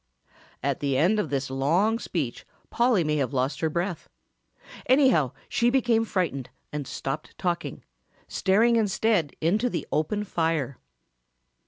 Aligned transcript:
'"At 0.63 0.79
the 0.79 0.97
end 0.97 1.19
of 1.19 1.29
this 1.29 1.51
long 1.51 1.99
speech 1.99 2.43
Polly 2.71 3.03
may 3.03 3.17
have 3.17 3.33
lost 3.35 3.59
her 3.59 3.69
breath. 3.69 4.09
Anyhow, 4.87 5.33
she 5.47 5.69
became 5.69 6.05
frightened 6.05 6.49
and 6.73 6.87
stopped 6.87 7.37
talking, 7.37 7.83
staring 8.27 8.77
instead 8.77 9.35
into 9.41 9.69
the 9.69 9.85
open 9.91 10.23
fire. 10.23 10.79